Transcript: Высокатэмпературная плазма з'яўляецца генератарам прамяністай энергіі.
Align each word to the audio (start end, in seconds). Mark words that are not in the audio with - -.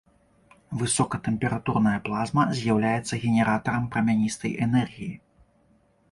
Высокатэмпературная 0.77 1.99
плазма 2.07 2.45
з'яўляецца 2.59 3.19
генератарам 3.25 3.85
прамяністай 3.97 4.55
энергіі. 4.67 5.11